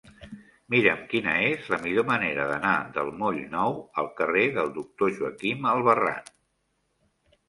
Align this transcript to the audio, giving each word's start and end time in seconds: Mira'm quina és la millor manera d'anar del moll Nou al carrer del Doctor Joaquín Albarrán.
Mira'm 0.73 1.01
quina 1.09 1.33
és 1.49 1.65
la 1.73 1.77
millor 1.83 2.07
manera 2.07 2.47
d'anar 2.51 2.71
del 2.95 3.11
moll 3.19 3.37
Nou 3.51 3.77
al 4.05 4.09
carrer 4.21 4.47
del 4.55 4.71
Doctor 4.79 5.13
Joaquín 5.19 5.69
Albarrán. 5.73 6.33